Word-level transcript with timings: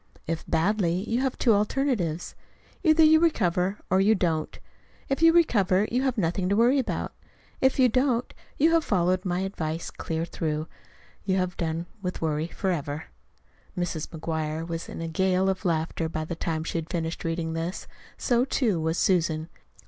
If 0.25 0.47
badly, 0.49 1.07
you 1.07 1.21
have 1.21 1.37
two 1.37 1.53
alternatives: 1.53 2.33
either 2.81 3.03
you 3.03 3.19
recover 3.19 3.77
or 3.91 4.01
you 4.01 4.15
don't. 4.15 4.57
If 5.09 5.21
you 5.21 5.31
recover, 5.31 5.87
you 5.91 6.01
have 6.01 6.17
nothing 6.17 6.49
to 6.49 6.55
worry 6.55 6.79
about. 6.79 7.13
If 7.61 7.77
you 7.77 7.87
don't, 7.87 8.33
and 8.59 8.71
have 8.71 8.83
followed 8.83 9.23
my 9.25 9.41
advice 9.41 9.91
clear 9.91 10.25
through, 10.25 10.65
you 11.23 11.37
have 11.37 11.55
done 11.55 11.85
with 12.01 12.19
worry 12.19 12.47
forever. 12.47 13.09
Mrs. 13.77 14.07
McGuire 14.07 14.67
was 14.67 14.89
in 14.89 15.01
a 15.01 15.07
gale 15.07 15.49
of 15.49 15.65
laughter 15.65 16.09
by 16.09 16.25
the 16.25 16.35
time 16.35 16.63
she 16.63 16.79
had 16.79 16.89
finished 16.89 17.23
reading 17.23 17.53
this; 17.53 17.85
so, 18.17 18.43
too, 18.43 18.79
was 18.81 18.97
Susan. 18.97 19.49